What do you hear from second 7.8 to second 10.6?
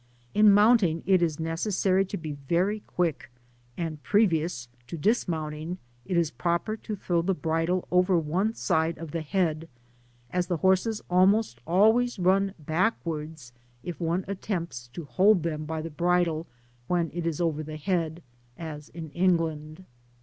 over one side of the heady as the